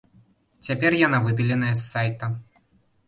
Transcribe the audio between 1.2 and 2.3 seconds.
выдаленая з сайта.